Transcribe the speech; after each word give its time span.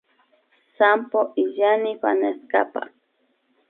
Sampo 0.77 1.19
illanmi 1.43 1.91
fanestapa 2.01 2.81